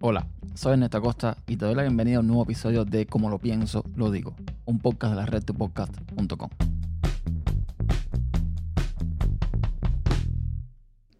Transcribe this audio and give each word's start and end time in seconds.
Hola, 0.00 0.28
soy 0.54 0.74
Ernesto 0.74 0.98
Acosta 0.98 1.36
y 1.48 1.56
te 1.56 1.64
doy 1.64 1.74
la 1.74 1.82
bienvenida 1.82 2.18
a 2.18 2.20
un 2.20 2.28
nuevo 2.28 2.44
episodio 2.44 2.84
de 2.84 3.06
Como 3.06 3.30
lo 3.30 3.40
pienso, 3.40 3.84
lo 3.96 4.12
digo, 4.12 4.36
un 4.64 4.78
podcast 4.78 5.14
de 5.14 5.16
la 5.16 5.26
red 5.26 5.42
podcast.com. 5.42 6.50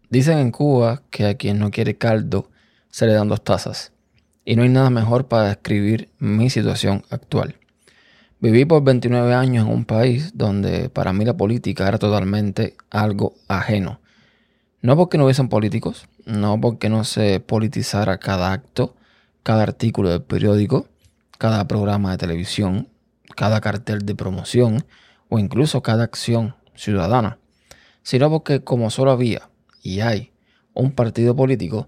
Dicen 0.09 0.37
en 0.37 0.51
Cuba 0.51 1.01
que 1.09 1.25
a 1.25 1.33
quien 1.33 1.59
no 1.59 1.71
quiere 1.71 1.97
caldo 1.97 2.51
se 2.89 3.05
le 3.05 3.11
dan 3.11 3.27
dos 3.27 3.43
tazas. 3.43 3.91
Y 4.45 4.55
no 4.55 4.63
hay 4.63 4.69
nada 4.69 4.89
mejor 4.89 5.27
para 5.27 5.49
describir 5.49 6.07
mi 6.17 6.49
situación 6.49 7.03
actual. 7.09 7.57
Viví 8.39 8.63
por 8.63 8.81
29 8.81 9.33
años 9.33 9.67
en 9.67 9.73
un 9.73 9.83
país 9.83 10.37
donde 10.37 10.89
para 10.89 11.11
mí 11.11 11.25
la 11.25 11.35
política 11.35 11.85
era 11.85 11.97
totalmente 11.97 12.77
algo 12.89 13.35
ajeno. 13.49 13.99
No 14.81 14.95
porque 14.95 15.17
no 15.17 15.25
hubiesen 15.25 15.49
políticos, 15.49 16.07
no 16.29 16.61
porque 16.61 16.89
no 16.89 17.03
se 17.03 17.39
politizara 17.39 18.19
cada 18.19 18.53
acto, 18.53 18.95
cada 19.43 19.63
artículo 19.63 20.09
del 20.09 20.21
periódico, 20.21 20.87
cada 21.37 21.67
programa 21.67 22.11
de 22.11 22.17
televisión, 22.17 22.87
cada 23.35 23.61
cartel 23.61 24.05
de 24.05 24.15
promoción 24.15 24.85
o 25.29 25.39
incluso 25.39 25.81
cada 25.81 26.03
acción 26.03 26.55
ciudadana, 26.75 27.39
sino 28.03 28.29
porque 28.29 28.63
como 28.63 28.89
solo 28.89 29.11
había 29.11 29.49
y 29.81 30.01
hay 30.01 30.31
un 30.73 30.91
partido 30.91 31.35
político, 31.35 31.87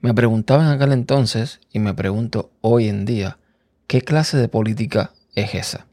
me 0.00 0.14
preguntaba 0.14 0.64
en 0.64 0.70
aquel 0.70 0.92
entonces 0.92 1.60
y 1.70 1.78
me 1.78 1.94
pregunto 1.94 2.50
hoy 2.60 2.88
en 2.88 3.04
día, 3.04 3.38
¿qué 3.86 4.00
clase 4.00 4.36
de 4.36 4.48
política 4.48 5.12
es 5.34 5.54
esa? 5.54 5.86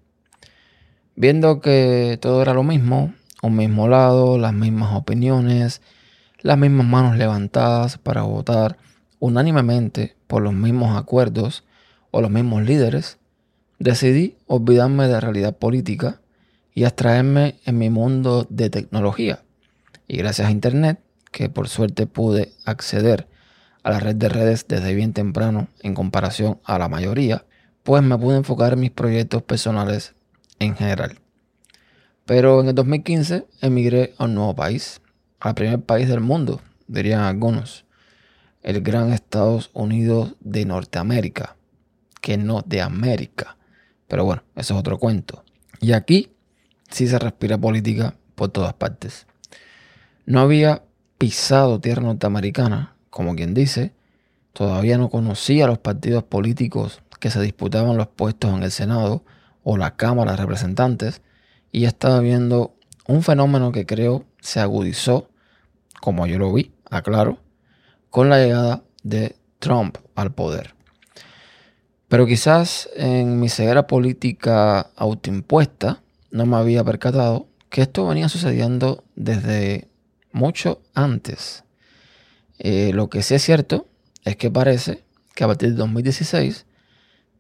Viendo 1.16 1.59
que 1.59 2.18
todo 2.21 2.41
era 2.41 2.54
lo 2.54 2.63
mismo, 2.63 3.13
un 3.43 3.55
mismo 3.55 3.88
lado, 3.88 4.38
las 4.38 4.54
mismas 4.54 4.95
opiniones, 4.95 5.81
las 6.41 6.57
mismas 6.57 6.88
manos 6.88 7.17
levantadas 7.17 7.98
para 7.98 8.21
votar 8.21 8.77
unánimemente 9.20 10.16
por 10.27 10.41
los 10.41 10.53
mismos 10.53 10.98
acuerdos 10.98 11.65
o 12.12 12.21
los 12.21 12.32
mismos 12.32 12.63
líderes, 12.63 13.18
decidí 13.79 14.37
olvidarme 14.48 15.07
de 15.07 15.13
la 15.13 15.20
realidad 15.20 15.57
política 15.57 16.21
y 16.73 16.85
abstraerme 16.85 17.60
en 17.65 17.77
mi 17.77 17.90
mundo 17.90 18.48
de 18.49 18.70
tecnología. 18.70 19.43
Y 20.07 20.17
gracias 20.17 20.48
a 20.48 20.51
Internet, 20.51 20.99
que 21.32 21.49
por 21.49 21.67
suerte 21.67 22.07
pude 22.07 22.54
acceder 22.65 23.27
a 23.84 23.91
la 23.91 23.99
red 23.99 24.15
de 24.15 24.29
redes 24.29 24.65
desde 24.67 24.93
bien 24.93 25.13
temprano 25.13 25.67
en 25.82 25.93
comparación 25.93 26.60
a 26.63 26.79
la 26.79 26.90
mayoría, 26.90 27.45
pues 27.84 28.01
me 28.04 28.17
pude 28.17 28.37
enfocar 28.37 28.73
en 28.73 28.79
mis 28.79 28.91
proyectos 28.91 29.43
personales 29.43 30.15
en 30.60 30.76
general. 30.76 31.20
Pero 32.26 32.62
en 32.62 32.70
el 32.70 32.76
2015 32.76 33.45
emigré 33.62 34.13
a 34.17 34.26
un 34.26 34.35
nuevo 34.35 34.55
país, 34.55 35.01
al 35.40 35.55
primer 35.55 35.82
país 35.82 36.07
del 36.07 36.20
mundo, 36.20 36.62
dirían 36.87 37.21
algunos, 37.21 37.85
el 38.62 38.82
gran 38.82 39.12
Estados 39.12 39.70
Unidos 39.73 40.35
de 40.41 40.65
Norteamérica, 40.65 41.55
que 42.21 42.37
no 42.37 42.62
de 42.65 42.82
América. 42.82 43.57
Pero 44.07 44.26
bueno, 44.26 44.43
eso 44.55 44.73
es 44.73 44.79
otro 44.79 44.98
cuento. 44.98 45.43
Y 45.79 45.93
aquí 45.93 46.32
sí 46.90 47.07
se 47.07 47.20
respira 47.20 47.57
política 47.57 48.15
por 48.35 48.49
todas 48.49 48.73
partes. 48.73 49.27
No 50.26 50.41
había 50.41 50.84
pisado 51.17 51.79
tierra 51.79 52.01
norteamericana, 52.01 52.95
como 53.10 53.35
quien 53.35 53.54
dice, 53.54 53.93
todavía 54.54 54.98
no 54.98 55.10
conocía 55.10 55.67
los 55.67 55.79
partidos 55.79 56.23
políticos 56.23 57.01
que 57.20 57.29
se 57.29 57.41
disputaban 57.41 57.98
los 57.98 58.07
puestos 58.07 58.54
en 58.54 58.63
el 58.63 58.71
Senado 58.71 59.23
o 59.63 59.77
la 59.77 59.95
Cámara 59.95 60.32
de 60.32 60.37
Representantes 60.37 61.21
y 61.71 61.85
estaba 61.85 62.20
viendo 62.20 62.76
un 63.07 63.23
fenómeno 63.23 63.71
que 63.71 63.85
creo 63.85 64.25
se 64.41 64.59
agudizó, 64.59 65.29
como 66.01 66.28
yo 66.28 66.40
lo 66.40 66.53
vi, 66.53 66.72
aclaro, 66.90 67.40
con 68.09 68.29
la 68.29 68.40
llegada 68.40 68.84
de 69.03 69.35
Trump 69.59 69.97
al 70.16 70.31
poder. 70.31 70.75
Pero 72.07 72.25
quizás 72.25 72.90
en 72.95 73.40
mi 73.40 73.50
ceguera 73.50 73.85
política 73.85 74.89
autoimpuesta 74.95 76.01
no 76.31 76.45
me 76.45 76.57
había 76.57 76.83
percatado 76.83 77.47
que 77.69 77.83
esto 77.83 78.07
venía 78.07 78.29
sucediendo 78.29 79.03
desde 79.16 79.88
mucho 80.31 80.81
antes. 80.95 81.63
Eh, 82.57 82.91
lo 82.94 83.09
que 83.09 83.21
sí 83.21 83.35
es 83.35 83.44
cierto 83.44 83.85
es 84.25 84.35
que 84.35 84.50
parece 84.50 85.03
que 85.35 85.44
a 85.44 85.47
partir 85.47 85.69
de 85.69 85.75
2016 85.75 86.66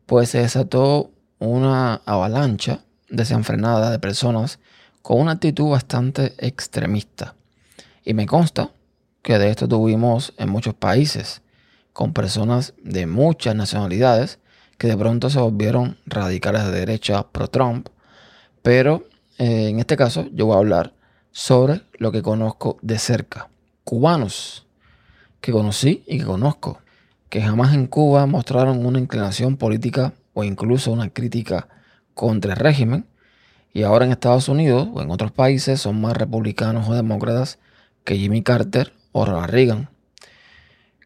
pues 0.05 0.29
se 0.29 0.39
desató 0.39 1.11
una 1.39 1.95
avalancha 2.05 2.81
desenfrenada 3.09 3.91
de 3.91 3.99
personas 3.99 4.59
con 5.01 5.21
una 5.21 5.33
actitud 5.33 5.69
bastante 5.69 6.33
extremista. 6.37 7.35
Y 8.03 8.13
me 8.13 8.25
consta 8.25 8.71
que 9.21 9.37
de 9.37 9.49
esto 9.49 9.67
tuvimos 9.67 10.33
en 10.37 10.49
muchos 10.49 10.73
países, 10.73 11.41
con 11.93 12.13
personas 12.13 12.73
de 12.83 13.05
muchas 13.07 13.55
nacionalidades 13.55 14.39
que 14.77 14.87
de 14.87 14.97
pronto 14.97 15.29
se 15.29 15.39
volvieron 15.39 15.97
radicales 16.05 16.65
de 16.65 16.71
derecha 16.71 17.27
pro-Trump. 17.27 17.89
Pero 18.61 19.03
eh, 19.37 19.69
en 19.69 19.79
este 19.79 19.97
caso 19.97 20.27
yo 20.31 20.45
voy 20.45 20.55
a 20.55 20.59
hablar 20.59 20.93
sobre 21.31 21.81
lo 21.97 22.11
que 22.11 22.21
conozco 22.21 22.77
de 22.81 22.97
cerca. 22.97 23.49
Cubanos 23.83 24.65
que 25.41 25.51
conocí 25.51 26.03
y 26.07 26.19
que 26.19 26.25
conozco, 26.25 26.79
que 27.29 27.41
jamás 27.41 27.73
en 27.73 27.87
Cuba 27.87 28.25
mostraron 28.25 28.85
una 28.85 28.99
inclinación 28.99 29.57
política 29.57 30.13
o 30.33 30.43
incluso 30.43 30.91
una 30.91 31.09
crítica 31.09 31.67
contra 32.13 32.53
el 32.53 32.59
régimen, 32.59 33.05
y 33.73 33.83
ahora 33.83 34.05
en 34.05 34.11
Estados 34.11 34.49
Unidos 34.49 34.87
o 34.93 35.01
en 35.01 35.11
otros 35.11 35.31
países 35.31 35.81
son 35.81 36.01
más 36.01 36.17
republicanos 36.17 36.89
o 36.89 36.93
demócratas 36.93 37.59
que 38.03 38.17
Jimmy 38.17 38.41
Carter 38.41 38.93
o 39.11 39.25
Ronald 39.25 39.51
Reagan. 39.51 39.89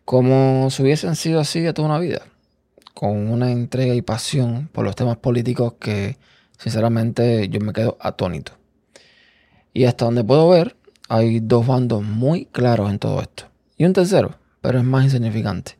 Como 0.06 0.69
si 0.69 0.84
hubiesen 0.84 1.16
sido 1.16 1.40
así 1.40 1.62
de 1.62 1.74
toda 1.74 1.88
una 1.90 2.00
vida, 2.00 2.22
con 2.94 3.31
una 3.31 3.51
entrega 3.51 3.94
y 3.96 4.01
pasión 4.01 4.69
por 4.72 4.85
los 4.85 4.96
temas 4.96 5.18
políticos 5.18 5.74
que 5.79 6.18
sinceramente 6.57 7.50
yo 7.50 7.59
me 7.59 7.74
quedo 7.74 7.97
atónito. 8.00 8.53
Y 9.74 9.85
hasta 9.85 10.06
donde 10.06 10.24
puedo 10.24 10.50
ver, 10.50 10.75
hay 11.09 11.40
dos 11.40 11.66
bandos 11.68 12.03
muy 12.03 12.45
claros 12.45 12.90
en 12.90 13.00
todo 13.00 13.22
esto. 13.22 13.45
Y 13.78 13.85
un 13.85 13.94
tercero, 13.94 14.38
pero 14.62 14.78
es 14.78 14.85
más 14.85 15.06
insignificante. 15.06 15.78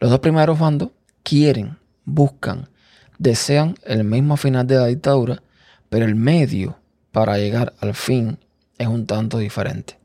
Los 0.00 0.10
dos 0.10 0.20
primeros 0.20 0.58
bandos 0.58 0.90
quieren, 1.22 1.78
buscan, 2.04 2.68
desean 3.18 3.76
el 3.84 4.04
mismo 4.04 4.36
final 4.36 4.66
de 4.66 4.76
la 4.76 4.86
dictadura, 4.86 5.42
pero 5.94 6.06
el 6.06 6.16
medio 6.16 6.76
para 7.12 7.38
llegar 7.38 7.72
al 7.78 7.94
fin 7.94 8.40
es 8.78 8.88
un 8.88 9.06
tanto 9.06 9.38
diferente. 9.38 9.96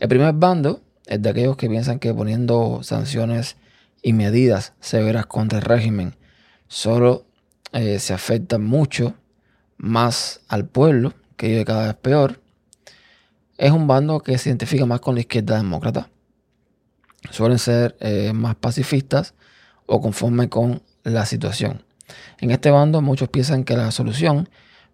El 0.00 0.08
primer 0.08 0.34
bando 0.34 0.82
es 1.06 1.22
de 1.22 1.30
aquellos 1.30 1.56
que 1.56 1.68
piensan 1.68 2.00
que 2.00 2.12
poniendo 2.12 2.80
sanciones 2.82 3.54
y 4.02 4.14
medidas 4.14 4.72
severas 4.80 5.26
contra 5.26 5.60
el 5.60 5.64
régimen 5.64 6.16
solo 6.66 7.24
eh, 7.72 8.00
se 8.00 8.12
afecta 8.12 8.58
mucho 8.58 9.14
más 9.76 10.40
al 10.48 10.66
pueblo, 10.66 11.14
que 11.36 11.46
vive 11.46 11.64
cada 11.64 11.86
vez 11.86 11.94
peor. 11.94 12.40
Es 13.56 13.70
un 13.70 13.86
bando 13.86 14.24
que 14.24 14.36
se 14.38 14.48
identifica 14.48 14.86
más 14.86 14.98
con 14.98 15.14
la 15.14 15.20
izquierda 15.20 15.56
demócrata. 15.56 16.10
Suelen 17.30 17.60
ser 17.60 17.96
eh, 18.00 18.32
más 18.32 18.56
pacifistas 18.56 19.34
o 19.86 20.00
conforme 20.00 20.48
con 20.48 20.82
la 21.04 21.26
situación. 21.26 21.84
En 22.38 22.50
este 22.50 22.72
bando 22.72 23.00
muchos 23.02 23.28
piensan 23.28 23.62
que 23.62 23.76
la 23.76 23.92
solución 23.92 24.48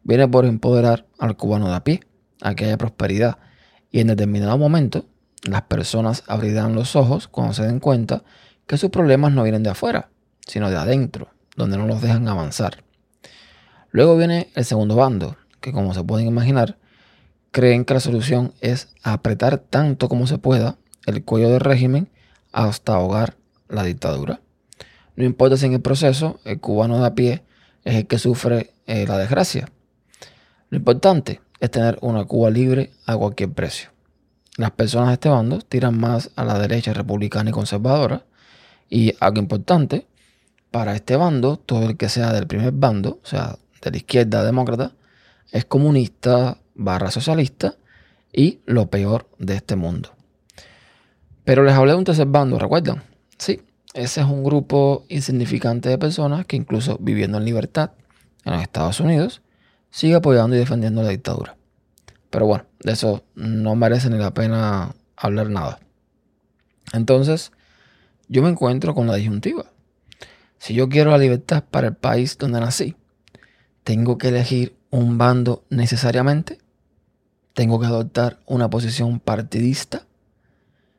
viene 0.09 0.27
por 0.27 0.47
empoderar 0.47 1.07
al 1.19 1.37
cubano 1.37 1.69
de 1.69 1.77
a 1.77 1.85
pie, 1.85 2.01
a 2.41 2.55
que 2.55 2.65
haya 2.65 2.79
prosperidad. 2.79 3.39
Y 3.93 4.01
en 4.01 4.07
determinado 4.09 4.57
momento, 4.57 5.05
las 5.45 5.63
personas 5.63 6.25
abrirán 6.27 6.75
los 6.75 6.97
ojos 6.97 7.29
cuando 7.29 7.53
se 7.53 7.65
den 7.65 7.79
cuenta 7.79 8.25
que 8.67 8.79
sus 8.79 8.89
problemas 8.89 9.33
no 9.33 9.43
vienen 9.43 9.63
de 9.63 9.71
afuera, 9.71 10.09
sino 10.47 10.71
de 10.71 10.77
adentro, 10.77 11.29
donde 11.57 11.77
no 11.77 11.87
los 11.87 12.01
dejan 12.01 12.27
avanzar. 12.27 12.83
Luego 13.91 14.17
viene 14.17 14.49
el 14.55 14.65
segundo 14.65 14.97
bando, 14.97 15.37
que 15.61 15.73
como 15.73 15.93
se 15.93 16.03
pueden 16.03 16.27
imaginar, 16.27 16.79
creen 17.51 17.85
que 17.85 17.95
la 17.95 18.01
solución 18.01 18.55
es 18.63 18.89
apretar 19.03 19.59
tanto 19.59 20.09
como 20.09 20.27
se 20.27 20.39
pueda 20.39 20.79
el 21.05 21.23
cuello 21.23 21.51
del 21.51 21.61
régimen 21.61 22.09
hasta 22.53 22.95
ahogar 22.95 23.37
la 23.69 23.83
dictadura. 23.83 24.41
No 25.17 25.25
importa 25.25 25.59
si 25.59 25.67
en 25.67 25.75
el 25.75 25.83
proceso 25.83 26.41
el 26.45 26.61
cubano 26.61 26.99
de 26.99 27.07
a 27.07 27.15
pie 27.15 27.43
es 27.85 27.95
el 27.95 28.07
que 28.07 28.19
sufre 28.19 28.73
eh, 28.87 29.07
la 29.07 29.19
desgracia. 29.19 29.69
Lo 30.71 30.77
importante 30.77 31.41
es 31.61 31.71
tener 31.71 31.99
una 32.03 32.25
Cuba 32.25 32.51
libre 32.51 32.91
a 33.07 33.17
cualquier 33.17 33.53
precio. 33.53 33.91
Las 34.57 34.73
personas 34.73 35.09
de 35.09 35.15
este 35.15 35.29
bando 35.29 35.61
tiran 35.61 35.99
más 35.99 36.31
a 36.37 36.45
la 36.45 36.59
derecha 36.59 36.93
republicana 36.93 37.51
y 37.51 37.53
conservadora. 37.53 38.25
Y 38.91 39.15
algo 39.21 39.39
importante, 39.39 40.07
para 40.71 40.95
este 40.95 41.17
bando, 41.17 41.57
todo 41.57 41.89
el 41.89 41.97
que 41.97 42.09
sea 42.09 42.33
del 42.33 42.47
primer 42.47 42.73
bando, 42.73 43.21
o 43.23 43.27
sea, 43.27 43.57
de 43.83 43.91
la 43.91 43.97
izquierda 43.97 44.45
demócrata, 44.45 44.93
es 45.53 45.65
comunista 45.65 46.59
barra 46.75 47.11
socialista 47.11 47.77
y 48.33 48.61
lo 48.67 48.91
peor 48.91 49.29
de 49.39 49.55
este 49.55 49.77
mundo. 49.77 50.11
Pero 51.45 51.63
les 51.63 51.75
hablé 51.75 51.93
de 51.93 51.99
un 51.99 52.05
tercer 52.05 52.27
bando, 52.27 52.59
¿recuerdan? 52.59 53.03
Sí, 53.39 53.63
ese 53.95 54.21
es 54.21 54.27
un 54.27 54.45
grupo 54.45 55.05
insignificante 55.09 55.89
de 55.89 55.99
personas 55.99 56.45
que 56.45 56.57
incluso 56.57 56.99
viviendo 57.01 57.39
en 57.39 57.45
libertad 57.45 57.93
en 58.45 58.53
los 58.53 58.63
Estados 58.63 59.01
Unidos, 59.01 59.41
sigue 59.91 60.15
apoyando 60.15 60.57
y 60.57 60.59
defendiendo 60.59 61.03
la 61.03 61.11
dictadura. 61.11 61.57
Pero 62.31 62.47
bueno, 62.47 62.65
de 62.81 62.93
eso 62.93 63.25
no 63.35 63.75
merece 63.75 64.11
ni 64.11 64.19
la 64.19 64.35
pena 64.35 64.95
hablar 65.17 65.51
nada. 65.51 65.81
Entonces, 66.93 67.53
yo 68.29 68.43
me 68.43 68.51
encuentro 68.51 68.95
con 68.95 69.07
la 69.07 69.15
disyuntiva. 69.15 69.67
Si 70.59 70.75
yo 70.75 70.89
quiero 70.89 71.11
la 71.11 71.19
libertad 71.19 71.65
para 71.71 71.89
el 71.89 71.97
país 71.97 72.37
donde 72.39 72.61
nací, 72.61 72.97
¿tengo 73.85 74.19
que 74.19 74.29
elegir 74.29 74.77
un 74.91 75.19
bando 75.19 75.65
necesariamente? 75.71 76.59
¿Tengo 77.55 77.81
que 77.81 77.87
adoptar 77.87 78.39
una 78.47 78.69
posición 78.69 79.21
partidista? 79.21 80.07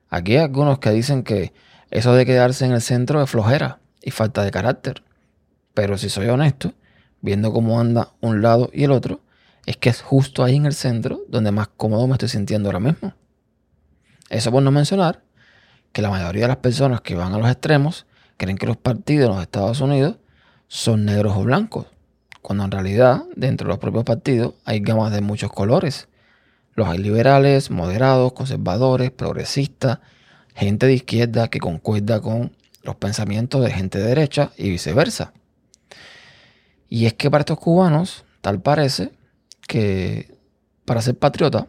Aquí 0.09 0.35
hay 0.35 0.43
algunos 0.43 0.79
que 0.79 0.91
dicen 0.91 1.23
que 1.23 1.53
eso 1.91 2.13
de 2.13 2.25
quedarse 2.25 2.65
en 2.65 2.71
el 2.71 2.81
centro 2.81 3.21
es 3.21 3.29
flojera 3.29 3.79
y 4.01 4.11
falta 4.11 4.43
de 4.43 4.51
carácter. 4.51 5.03
Pero 5.73 5.97
si 5.97 6.09
soy 6.09 6.27
honesto, 6.27 6.73
viendo 7.21 7.51
cómo 7.53 7.79
anda 7.79 8.13
un 8.21 8.41
lado 8.41 8.69
y 8.73 8.83
el 8.83 8.91
otro, 8.91 9.21
es 9.65 9.77
que 9.77 9.89
es 9.89 10.01
justo 10.01 10.43
ahí 10.43 10.55
en 10.55 10.65
el 10.65 10.73
centro 10.73 11.21
donde 11.27 11.51
más 11.51 11.67
cómodo 11.67 12.07
me 12.07 12.13
estoy 12.13 12.29
sintiendo 12.29 12.69
ahora 12.69 12.79
mismo. 12.79 13.13
Eso 14.29 14.51
por 14.51 14.63
no 14.63 14.71
mencionar 14.71 15.23
que 15.91 16.01
la 16.01 16.09
mayoría 16.09 16.43
de 16.43 16.47
las 16.49 16.57
personas 16.57 17.01
que 17.01 17.15
van 17.15 17.33
a 17.33 17.37
los 17.37 17.49
extremos 17.49 18.05
creen 18.37 18.57
que 18.57 18.65
los 18.65 18.77
partidos 18.77 19.29
en 19.29 19.35
los 19.35 19.41
Estados 19.41 19.81
Unidos 19.81 20.17
son 20.67 21.05
negros 21.05 21.35
o 21.35 21.43
blancos, 21.43 21.87
cuando 22.41 22.63
en 22.63 22.71
realidad 22.71 23.23
dentro 23.35 23.65
de 23.65 23.69
los 23.69 23.79
propios 23.79 24.05
partidos 24.05 24.53
hay 24.65 24.79
gamas 24.79 25.11
de 25.11 25.21
muchos 25.21 25.51
colores. 25.51 26.07
Los 26.75 26.87
hay 26.87 26.99
liberales, 26.99 27.71
moderados, 27.71 28.33
conservadores, 28.33 29.11
progresistas, 29.11 29.99
gente 30.55 30.85
de 30.85 30.93
izquierda 30.93 31.49
que 31.49 31.59
concuerda 31.59 32.21
con 32.21 32.55
los 32.83 32.95
pensamientos 32.95 33.63
de 33.63 33.71
gente 33.71 33.97
de 33.97 34.05
derecha 34.05 34.51
y 34.57 34.69
viceversa. 34.69 35.33
Y 36.89 37.05
es 37.05 37.13
que 37.13 37.29
para 37.29 37.41
estos 37.41 37.59
cubanos, 37.59 38.25
tal 38.41 38.61
parece 38.61 39.11
que 39.67 40.35
para 40.85 41.01
ser 41.01 41.17
patriota 41.17 41.67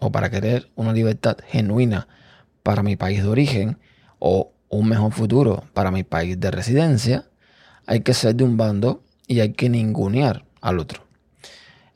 o 0.00 0.10
para 0.10 0.30
querer 0.30 0.70
una 0.74 0.92
libertad 0.92 1.36
genuina 1.46 2.08
para 2.62 2.82
mi 2.82 2.96
país 2.96 3.22
de 3.22 3.28
origen 3.28 3.78
o 4.18 4.52
un 4.68 4.88
mejor 4.88 5.12
futuro 5.12 5.64
para 5.72 5.90
mi 5.90 6.02
país 6.02 6.38
de 6.38 6.50
residencia, 6.50 7.28
hay 7.86 8.00
que 8.00 8.14
ser 8.14 8.34
de 8.34 8.44
un 8.44 8.56
bando 8.56 9.02
y 9.26 9.40
hay 9.40 9.52
que 9.52 9.68
ningunear 9.68 10.44
al 10.60 10.80
otro. 10.80 11.06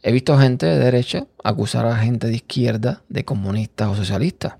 He 0.02 0.12
visto 0.12 0.38
gente 0.38 0.66
de 0.66 0.78
derecha 0.78 1.26
acusar 1.44 1.86
a 1.86 1.96
gente 1.96 2.28
de 2.28 2.34
izquierda 2.34 3.02
de 3.08 3.24
comunistas 3.24 3.88
o 3.88 3.94
socialistas. 3.94 4.54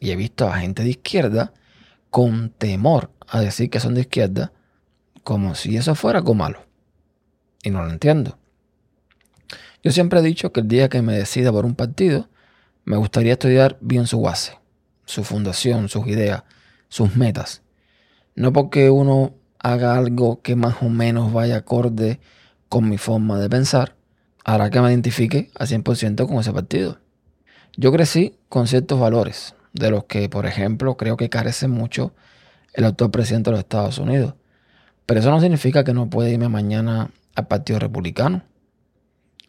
Y 0.00 0.10
he 0.10 0.16
visto 0.16 0.48
a 0.48 0.58
gente 0.58 0.82
de 0.82 0.90
izquierda 0.90 1.52
con 2.10 2.50
temor 2.50 3.10
a 3.26 3.40
decir 3.40 3.70
que 3.70 3.80
son 3.80 3.94
de 3.94 4.02
izquierda 4.02 4.52
como 5.22 5.54
si 5.54 5.76
eso 5.76 5.94
fuera 5.94 6.20
algo 6.20 6.34
malo. 6.34 6.67
Y 7.62 7.70
no 7.70 7.84
lo 7.84 7.90
entiendo. 7.90 8.38
Yo 9.82 9.92
siempre 9.92 10.20
he 10.20 10.22
dicho 10.22 10.52
que 10.52 10.60
el 10.60 10.68
día 10.68 10.88
que 10.88 11.02
me 11.02 11.16
decida 11.16 11.52
por 11.52 11.64
un 11.64 11.74
partido, 11.74 12.28
me 12.84 12.96
gustaría 12.96 13.32
estudiar 13.32 13.78
bien 13.80 14.06
su 14.06 14.20
base, 14.20 14.58
su 15.04 15.24
fundación, 15.24 15.88
sus 15.88 16.06
ideas, 16.06 16.44
sus 16.88 17.16
metas. 17.16 17.62
No 18.34 18.52
porque 18.52 18.90
uno 18.90 19.34
haga 19.58 19.96
algo 19.96 20.42
que 20.42 20.56
más 20.56 20.76
o 20.82 20.88
menos 20.88 21.32
vaya 21.32 21.56
acorde 21.58 22.20
con 22.68 22.88
mi 22.88 22.98
forma 22.98 23.38
de 23.38 23.48
pensar, 23.48 23.94
hará 24.44 24.70
que 24.70 24.80
me 24.80 24.90
identifique 24.90 25.50
al 25.54 25.66
100% 25.66 26.26
con 26.26 26.38
ese 26.38 26.52
partido. 26.52 26.98
Yo 27.76 27.92
crecí 27.92 28.36
con 28.48 28.66
ciertos 28.66 28.98
valores, 28.98 29.54
de 29.72 29.90
los 29.90 30.04
que, 30.04 30.28
por 30.28 30.46
ejemplo, 30.46 30.96
creo 30.96 31.16
que 31.16 31.28
carece 31.28 31.68
mucho 31.68 32.12
el 32.74 32.84
actual 32.84 33.10
presidente 33.10 33.50
de 33.50 33.52
los 33.52 33.60
Estados 33.60 33.98
Unidos. 33.98 34.34
Pero 35.06 35.20
eso 35.20 35.30
no 35.30 35.40
significa 35.40 35.84
que 35.84 35.94
no 35.94 36.10
pueda 36.10 36.30
irme 36.30 36.48
mañana 36.48 37.10
al 37.38 37.46
Partido 37.46 37.78
Republicano. 37.78 38.42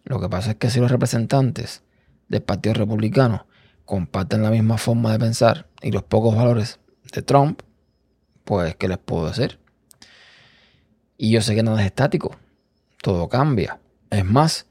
Lo 0.04 0.20
que 0.20 0.30
pasa 0.30 0.52
es 0.52 0.58
que 0.58 0.70
si 0.70 0.80
los 0.80 0.92
representantes 0.92 1.82
del 2.28 2.44
Partido 2.44 2.76
Republicano 2.76 3.48
comparten 3.84 4.44
la 4.44 4.52
misma 4.52 4.78
forma 4.78 5.12
de 5.12 5.18
pensar 5.18 5.68
y 5.82 5.92
los 5.92 6.04
pocos 6.04 6.36
valores 6.36 6.80
de 7.12 7.24
Trump, 7.24 7.64
pues, 8.46 8.76
¿qué 8.76 8.88
les 8.88 9.00
puedo 9.00 9.28
decir? 9.28 9.60
Y 11.18 11.32
yo 11.32 11.42
sé 11.42 11.56
que 11.56 11.64
nada 11.64 11.80
es 11.80 11.88
estático, 11.88 12.38
todo 13.02 13.28
cambia. 13.28 13.80
Es 14.12 14.24
más, 14.24 14.68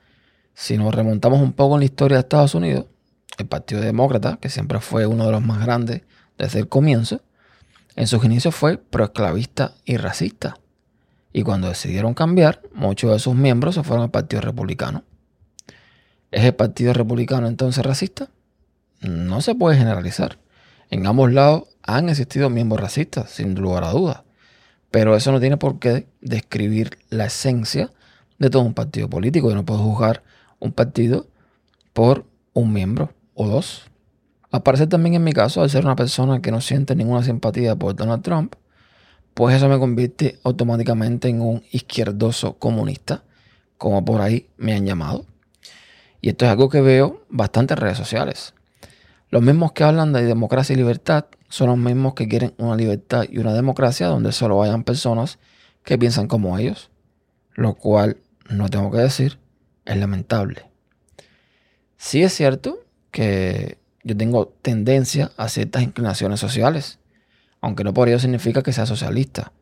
si 0.54 0.78
nos 0.78 0.94
remontamos 0.94 1.40
un 1.40 1.52
poco 1.52 1.74
en 1.74 1.80
la 1.80 1.86
historia 1.86 2.18
de 2.18 2.20
Estados 2.20 2.54
Unidos, 2.54 2.86
el 3.36 3.46
Partido 3.48 3.80
Demócrata, 3.80 4.38
que 4.40 4.48
siempre 4.48 4.78
fue 4.78 5.06
uno 5.06 5.26
de 5.26 5.32
los 5.32 5.42
más 5.42 5.60
grandes 5.60 6.02
desde 6.38 6.60
el 6.60 6.68
comienzo, 6.68 7.20
en 7.96 8.06
sus 8.06 8.24
inicios 8.24 8.54
fue 8.54 8.78
proesclavista 8.78 9.74
y 9.84 9.96
racista. 9.96 10.56
Y 11.32 11.42
cuando 11.42 11.69
decidieron 11.69 12.14
cambiar, 12.14 12.62
muchos 12.75 13.12
de 13.12 13.19
sus 13.19 13.34
miembros 13.34 13.75
se 13.75 13.82
fueron 13.82 14.04
al 14.04 14.10
Partido 14.10 14.40
Republicano. 14.42 15.04
¿Es 16.30 16.44
el 16.44 16.54
Partido 16.54 16.92
Republicano 16.92 17.46
entonces 17.46 17.84
racista? 17.84 18.28
No 19.00 19.40
se 19.40 19.54
puede 19.54 19.76
generalizar. 19.76 20.38
En 20.90 21.06
ambos 21.06 21.32
lados 21.32 21.64
han 21.82 22.08
existido 22.08 22.50
miembros 22.50 22.80
racistas, 22.80 23.30
sin 23.30 23.54
lugar 23.54 23.84
a 23.84 23.90
dudas. 23.90 24.22
Pero 24.90 25.16
eso 25.16 25.32
no 25.32 25.40
tiene 25.40 25.56
por 25.56 25.78
qué 25.78 26.06
describir 26.20 26.98
la 27.10 27.26
esencia 27.26 27.92
de 28.38 28.50
todo 28.50 28.62
un 28.62 28.75
partido 28.75 29.08
político. 29.08 29.50
Y 29.50 29.54
no 29.54 29.64
puedo 29.64 29.80
juzgar 29.80 30.22
un 30.58 30.72
partido 30.72 31.28
por 31.92 32.26
un 32.52 32.72
miembro 32.72 33.12
o 33.34 33.46
dos. 33.46 33.84
Aparece 34.50 34.86
también 34.86 35.14
en 35.14 35.25
mi 35.25 35.32
caso, 35.32 35.62
al 35.62 35.70
ser 35.70 35.84
una 35.84 35.96
persona 35.96 36.40
que 36.40 36.50
no 36.50 36.60
siente 36.60 36.96
ninguna 36.96 37.22
simpatía 37.22 37.76
por 37.76 37.94
Donald 37.94 38.22
Trump, 38.22 38.54
pues 39.38 39.55
eso 39.55 39.69
me 39.69 39.79
convierte 39.79 40.40
automáticamente 40.43 41.29
en 41.29 41.40
un 41.40 41.62
izquierdoso 41.70 42.55
comunista, 42.55 43.23
como 43.76 44.05
por 44.05 44.20
ahí 44.20 44.49
me 44.56 44.75
han 44.75 44.85
llamado. 44.85 45.26
Y 46.20 46.31
esto 46.31 46.44
es 46.44 46.50
algo 46.50 46.69
que 46.69 46.81
veo 46.81 47.25
bastante 47.29 47.75
en 47.75 47.79
redes 47.79 47.96
sociales. 47.96 48.52
Los 49.31 49.40
mismos 49.43 49.70
que 49.70 49.85
hablan 49.85 50.12
de 50.12 50.25
democracia 50.25 50.73
y 50.73 50.76
libertad 50.76 51.26
son 51.49 51.69
los 51.69 51.79
mismos 51.79 52.14
que 52.14 52.26
quieren 52.26 52.52
una 52.58 52.75
libertad 52.75 53.26
y 53.31 53.38
una 53.38 53.55
democracia 53.55 54.08
donde 54.08 54.32
solo 54.32 54.56
vayan 54.56 54.82
personas 54.82 55.38
que 55.85 55.96
piensan 55.96 56.26
como 56.26 56.58
ellos, 56.58 56.90
lo 57.55 57.75
cual, 57.75 58.17
no 58.50 58.69
tengo 58.69 58.90
que 58.90 58.99
decir, 58.99 59.38
es 59.85 59.96
lamentable. 59.99 60.64
Sí 61.96 62.25
es 62.25 62.32
cierto 62.32 62.81
que 63.12 63.79
yo 64.02 64.17
tengo 64.17 64.49
tendencia 64.62 65.31
a 65.37 65.49
ciertas 65.49 65.85
inclinaciones 65.85 66.40
sociales, 66.40 66.99
aunque 67.60 67.84
no 67.84 67.94
por 67.94 68.08
ello 68.08 68.19
significa 68.19 68.62
que 68.62 68.72
sea 68.72 68.87
socialista. 68.87 69.52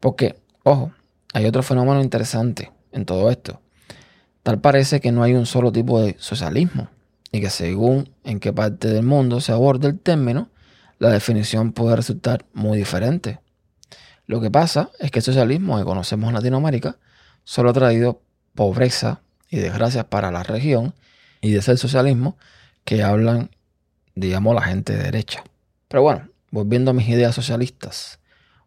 Porque, 0.00 0.36
ojo, 0.64 0.92
hay 1.32 1.46
otro 1.46 1.62
fenómeno 1.62 2.02
interesante 2.02 2.70
en 2.92 3.04
todo 3.04 3.30
esto. 3.30 3.60
Tal 4.42 4.60
parece 4.60 5.00
que 5.00 5.12
no 5.12 5.22
hay 5.22 5.34
un 5.34 5.46
solo 5.46 5.72
tipo 5.72 6.00
de 6.00 6.16
socialismo 6.18 6.88
y 7.30 7.40
que 7.40 7.50
según 7.50 8.10
en 8.24 8.40
qué 8.40 8.52
parte 8.52 8.88
del 8.88 9.04
mundo 9.04 9.40
se 9.40 9.52
aborde 9.52 9.88
el 9.88 9.98
término, 9.98 10.50
la 10.98 11.10
definición 11.10 11.72
puede 11.72 11.96
resultar 11.96 12.44
muy 12.52 12.78
diferente. 12.78 13.40
Lo 14.26 14.40
que 14.40 14.50
pasa 14.50 14.90
es 14.98 15.10
que 15.10 15.20
el 15.20 15.24
socialismo 15.24 15.78
que 15.78 15.84
conocemos 15.84 16.28
en 16.28 16.34
Latinoamérica 16.34 16.96
solo 17.44 17.70
ha 17.70 17.72
traído 17.72 18.22
pobreza 18.54 19.22
y 19.48 19.58
desgracias 19.58 20.04
para 20.06 20.30
la 20.30 20.42
región 20.42 20.94
y 21.40 21.52
de 21.52 21.58
ese 21.58 21.76
socialismo 21.76 22.36
que 22.84 23.02
hablan, 23.02 23.50
digamos, 24.14 24.54
la 24.54 24.62
gente 24.62 24.96
de 24.96 25.04
derecha. 25.04 25.42
Pero 25.88 26.02
bueno, 26.02 26.28
volviendo 26.52 26.92
a 26.92 26.94
mis 26.94 27.08
ideas 27.08 27.34
socialistas, 27.34 28.20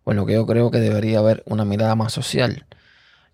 bueno, 0.04 0.26
que 0.26 0.34
yo 0.34 0.46
creo 0.46 0.70
que 0.72 0.80
debería 0.80 1.20
haber 1.20 1.44
una 1.46 1.64
mirada 1.64 1.96
más 1.96 2.12
social. 2.12 2.66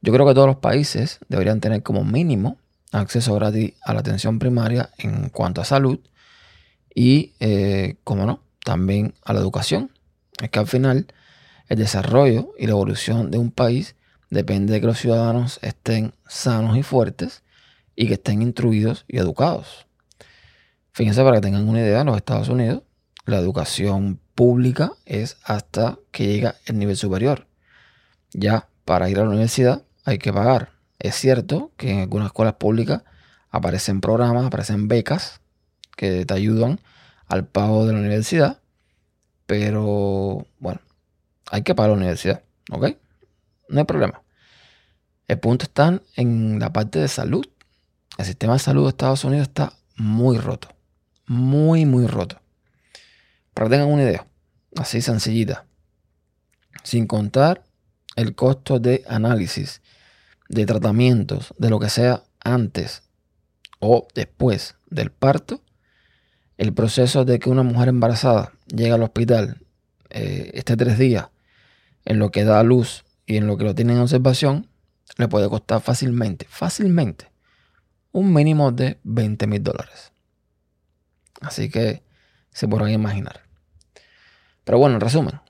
Yo 0.02 0.14
creo 0.14 0.28
que 0.28 0.34
todos 0.34 0.48
los 0.48 0.58
países 0.58 1.20
deberían 1.28 1.60
tener 1.60 1.82
como 1.82 2.04
mínimo 2.04 2.58
acceso 2.92 3.34
gratis 3.36 3.74
a 3.82 3.94
la 3.94 4.02
atención 4.02 4.40
primaria 4.40 4.92
en 4.98 5.30
cuanto 5.30 5.62
a 5.62 5.66
salud 5.66 6.00
y, 6.94 7.34
eh, 7.40 7.96
como 8.04 8.26
no, 8.26 8.44
también 8.64 9.14
a 9.24 9.34
la 9.34 9.40
educación. 9.40 9.92
Es 10.42 10.50
que 10.50 10.60
al 10.60 10.68
final 10.68 11.08
el 11.70 11.78
desarrollo 11.78 12.54
y 12.58 12.66
la 12.66 12.72
evolución 12.72 13.32
de 13.32 13.38
un 13.38 13.52
país 13.52 13.96
depende 14.30 14.74
de 14.74 14.82
que 14.82 14.88
los 14.88 15.00
ciudadanos 15.00 15.60
estén 15.62 16.14
sanos 16.28 16.78
y 16.78 16.84
fuertes 16.84 17.44
y 17.96 18.08
que 18.08 18.14
estén 18.14 18.42
instruidos 18.42 19.06
y 19.08 19.18
educados. 19.18 19.88
Fíjense 20.92 21.24
para 21.24 21.38
que 21.38 21.42
tengan 21.42 21.70
una 21.70 21.80
idea, 21.80 22.02
en 22.02 22.08
los 22.08 22.18
Estados 22.18 22.50
Unidos 22.50 22.84
la 23.26 23.38
educación 23.38 24.21
pública 24.36 24.94
es 25.06 25.38
hasta 25.44 26.00
que 26.12 26.28
llega 26.28 26.56
el 26.66 26.80
nivel 26.80 26.98
superior. 26.98 27.48
Ya 28.34 28.68
para 28.86 29.10
ir 29.10 29.20
a 29.20 29.24
la 29.24 29.30
universidad 29.30 29.84
hay 30.06 30.18
que 30.18 30.34
pagar. 30.34 30.72
Es 31.00 31.16
cierto 31.16 31.72
que 31.78 31.92
en 31.92 32.00
algunas 32.02 32.28
escuelas 32.28 32.56
públicas 32.56 33.04
aparecen 33.50 34.02
programas, 34.02 34.46
aparecen 34.46 34.88
becas 34.88 35.42
que 35.96 36.26
te 36.26 36.34
ayudan 36.34 36.80
al 37.28 37.46
pago 37.46 37.86
de 37.86 37.94
la 37.94 38.00
universidad, 38.00 38.60
pero 39.46 40.46
bueno, 40.60 40.82
hay 41.50 41.64
que 41.64 41.76
pagar 41.76 41.92
la 41.92 41.98
universidad, 41.98 42.44
¿ok? 42.72 42.98
No 43.70 43.80
hay 43.80 43.86
problema. 43.86 44.22
El 45.28 45.40
punto 45.40 45.64
está 45.66 46.02
en 46.16 46.60
la 46.60 46.74
parte 46.74 47.00
de 47.00 47.08
salud. 47.08 47.46
El 48.18 48.26
sistema 48.26 48.54
de 48.54 48.60
salud 48.60 48.84
de 48.84 48.90
Estados 48.90 49.24
Unidos 49.24 49.48
está 49.48 49.74
muy 49.96 50.38
roto 50.38 50.70
muy, 51.32 51.86
muy 51.86 52.08
roto. 52.08 52.41
Para 53.54 53.68
que 53.68 53.76
tengan 53.76 53.90
una 53.90 54.04
idea, 54.04 54.28
así 54.78 55.02
sencillita. 55.02 55.66
Sin 56.84 57.08
contar 57.08 57.64
el 58.16 58.36
costo 58.36 58.80
de 58.80 59.04
análisis, 59.08 59.82
de 60.50 60.66
tratamientos, 60.66 61.54
de 61.58 61.70
lo 61.70 61.80
que 61.80 61.90
sea 61.90 62.24
antes 62.44 63.04
o 63.80 64.08
después 64.14 64.76
del 64.90 65.12
parto, 65.12 65.62
el 66.58 66.74
proceso 66.74 67.26
de 67.26 67.40
que 67.40 67.50
una 67.50 67.64
mujer 67.64 67.90
embarazada 67.90 68.54
llegue 68.68 68.92
al 68.92 69.04
hospital, 69.04 69.58
eh, 70.10 70.52
este 70.54 70.76
tres 70.76 70.98
días 70.98 71.30
en 72.06 72.20
lo 72.20 72.32
que 72.32 72.44
da 72.44 72.62
luz 72.64 73.06
y 73.26 73.38
en 73.38 73.48
lo 73.48 73.58
que 73.58 73.64
lo 73.64 73.76
tienen 73.76 73.98
en 73.98 74.04
observación, 74.04 74.68
le 75.18 75.28
puede 75.28 75.50
costar 75.50 75.82
fácilmente, 75.82 76.46
fácilmente, 76.50 77.32
un 78.12 78.34
mínimo 78.34 78.72
de 78.72 79.00
20 79.04 79.48
mil 79.48 79.64
dólares. 79.64 80.12
Así 81.40 81.70
que 81.70 82.04
se 82.52 82.68
podrán 82.68 82.92
imaginar. 82.92 83.42
Pero 84.64 84.78
bueno, 84.78 84.96
en 84.96 85.02
resumen, 85.02 85.42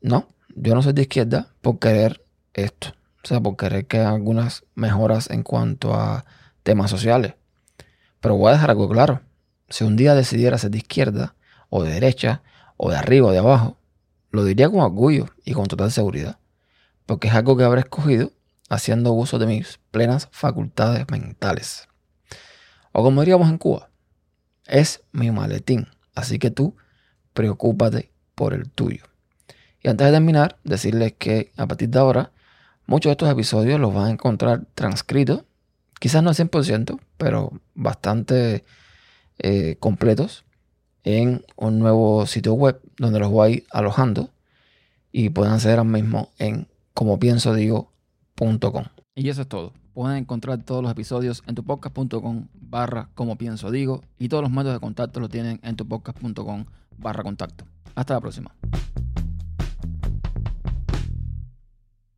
no, 0.00 0.28
yo 0.54 0.74
no 0.74 0.82
soy 0.82 0.92
de 0.92 1.02
izquierda 1.02 1.48
por 1.60 1.78
querer 1.78 2.24
esto. 2.54 2.94
O 3.22 3.28
sea, 3.28 3.40
por 3.40 3.56
querer 3.56 3.86
que 3.86 3.98
algunas 3.98 4.64
mejoras 4.74 5.30
en 5.30 5.42
cuanto 5.42 5.94
a 5.94 6.24
temas 6.62 6.90
sociales. 6.90 7.34
Pero 8.20 8.36
voy 8.36 8.50
a 8.50 8.52
dejar 8.52 8.70
algo 8.70 8.88
claro. 8.88 9.20
Si 9.68 9.84
un 9.84 9.96
día 9.96 10.14
decidiera 10.14 10.58
ser 10.58 10.70
de 10.70 10.78
izquierda, 10.78 11.34
o 11.68 11.82
de 11.82 11.92
derecha, 11.92 12.42
o 12.76 12.90
de 12.90 12.96
arriba 12.96 13.28
o 13.28 13.32
de 13.32 13.38
abajo, 13.38 13.78
lo 14.30 14.44
diría 14.44 14.68
con 14.68 14.80
orgullo 14.80 15.26
y 15.44 15.52
con 15.52 15.66
total 15.66 15.90
seguridad. 15.90 16.38
Porque 17.04 17.28
es 17.28 17.34
algo 17.34 17.56
que 17.56 17.64
habré 17.64 17.80
escogido 17.80 18.32
haciendo 18.68 19.12
uso 19.12 19.38
de 19.38 19.46
mis 19.46 19.78
plenas 19.90 20.28
facultades 20.32 21.06
mentales. 21.10 21.88
O 22.92 23.02
como 23.02 23.20
diríamos 23.20 23.48
en 23.48 23.58
Cuba, 23.58 23.90
es 24.66 25.02
mi 25.12 25.30
maletín. 25.30 25.88
Así 26.16 26.40
que 26.40 26.50
tú, 26.50 26.74
preocúpate 27.34 28.10
por 28.34 28.54
el 28.54 28.68
tuyo. 28.68 29.04
Y 29.82 29.88
antes 29.88 30.06
de 30.06 30.12
terminar, 30.12 30.58
decirles 30.64 31.14
que 31.16 31.52
a 31.56 31.68
partir 31.68 31.90
de 31.90 31.98
ahora, 32.00 32.32
muchos 32.86 33.10
de 33.10 33.12
estos 33.12 33.30
episodios 33.30 33.78
los 33.78 33.94
van 33.94 34.06
a 34.06 34.10
encontrar 34.10 34.66
transcritos, 34.74 35.44
quizás 36.00 36.24
no 36.24 36.30
al 36.30 36.34
100%, 36.34 36.98
pero 37.18 37.52
bastante 37.74 38.64
eh, 39.38 39.76
completos 39.78 40.44
en 41.04 41.44
un 41.54 41.78
nuevo 41.78 42.26
sitio 42.26 42.54
web 42.54 42.80
donde 42.96 43.20
los 43.20 43.30
voy 43.30 43.64
alojando 43.70 44.30
y 45.12 45.28
pueden 45.28 45.52
acceder 45.52 45.78
al 45.78 45.86
mismo 45.86 46.30
en 46.38 46.66
como. 46.94 47.18
Y 49.14 49.28
eso 49.28 49.42
es 49.42 49.48
todo. 49.48 49.72
Pueden 49.96 50.18
encontrar 50.18 50.62
todos 50.62 50.82
los 50.82 50.92
episodios 50.92 51.42
en 51.46 51.54
tupodcast.com 51.54 52.48
barra 52.52 53.08
como 53.14 53.36
pienso 53.36 53.70
digo 53.70 54.02
y 54.18 54.28
todos 54.28 54.42
los 54.42 54.52
métodos 54.52 54.74
de 54.74 54.80
contacto 54.80 55.20
los 55.20 55.30
tienen 55.30 55.58
en 55.62 55.74
tupodcast.com 55.74 56.66
barra 56.98 57.22
contacto. 57.22 57.64
Hasta 57.94 58.12
la 58.12 58.20
próxima. 58.20 58.54